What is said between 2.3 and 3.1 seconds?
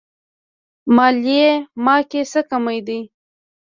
څه کمی دی.